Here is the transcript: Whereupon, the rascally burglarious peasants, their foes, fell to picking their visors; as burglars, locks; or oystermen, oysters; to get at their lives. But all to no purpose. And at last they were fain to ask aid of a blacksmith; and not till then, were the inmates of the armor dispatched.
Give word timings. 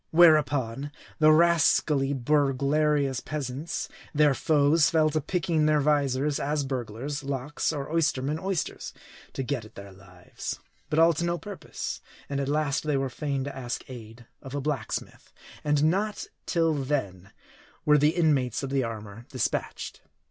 Whereupon, 0.09 0.91
the 1.19 1.31
rascally 1.31 2.11
burglarious 2.11 3.19
peasants, 3.19 3.87
their 4.15 4.33
foes, 4.33 4.89
fell 4.89 5.11
to 5.11 5.21
picking 5.21 5.67
their 5.67 5.79
visors; 5.79 6.39
as 6.39 6.63
burglars, 6.63 7.23
locks; 7.23 7.71
or 7.71 7.87
oystermen, 7.87 8.39
oysters; 8.39 8.93
to 9.33 9.43
get 9.43 9.63
at 9.63 9.75
their 9.75 9.91
lives. 9.91 10.59
But 10.89 10.97
all 10.97 11.13
to 11.13 11.23
no 11.23 11.37
purpose. 11.37 12.01
And 12.29 12.39
at 12.39 12.49
last 12.49 12.83
they 12.83 12.97
were 12.97 13.09
fain 13.11 13.43
to 13.43 13.55
ask 13.55 13.87
aid 13.91 14.25
of 14.41 14.55
a 14.55 14.59
blacksmith; 14.59 15.31
and 15.63 15.83
not 15.83 16.25
till 16.47 16.73
then, 16.73 17.29
were 17.85 17.99
the 17.99 18.15
inmates 18.17 18.63
of 18.63 18.71
the 18.71 18.83
armor 18.83 19.27
dispatched. 19.29 20.01